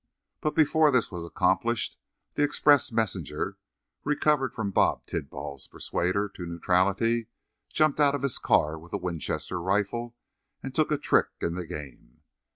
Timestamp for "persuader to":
5.67-6.45